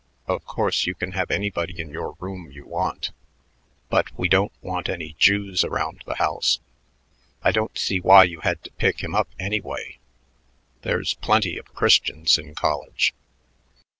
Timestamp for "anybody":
1.29-1.79